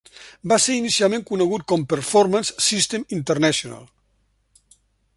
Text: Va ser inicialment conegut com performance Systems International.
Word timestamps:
Va 0.51 0.55
ser 0.63 0.77
inicialment 0.77 1.25
conegut 1.27 1.65
com 1.73 1.85
performance 1.93 2.57
Systems 2.71 3.15
International. 3.21 3.85